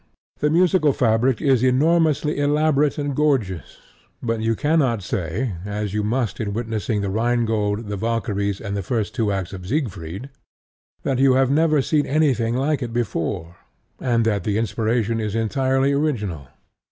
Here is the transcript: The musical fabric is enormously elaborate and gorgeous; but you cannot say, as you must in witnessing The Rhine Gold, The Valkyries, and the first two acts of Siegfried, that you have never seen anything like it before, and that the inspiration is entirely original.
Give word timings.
The 0.39 0.49
musical 0.49 0.93
fabric 0.93 1.43
is 1.43 1.61
enormously 1.61 2.39
elaborate 2.39 2.97
and 2.97 3.15
gorgeous; 3.15 3.77
but 4.23 4.41
you 4.41 4.55
cannot 4.55 5.03
say, 5.03 5.53
as 5.63 5.93
you 5.93 6.01
must 6.01 6.39
in 6.39 6.53
witnessing 6.53 7.01
The 7.01 7.11
Rhine 7.11 7.45
Gold, 7.45 7.85
The 7.85 7.97
Valkyries, 7.97 8.59
and 8.59 8.75
the 8.75 8.81
first 8.81 9.13
two 9.13 9.31
acts 9.31 9.53
of 9.53 9.67
Siegfried, 9.67 10.31
that 11.03 11.19
you 11.19 11.35
have 11.35 11.51
never 11.51 11.83
seen 11.83 12.07
anything 12.07 12.57
like 12.57 12.81
it 12.81 12.93
before, 12.93 13.57
and 13.99 14.25
that 14.25 14.43
the 14.43 14.57
inspiration 14.57 15.19
is 15.19 15.35
entirely 15.35 15.93
original. 15.93 16.47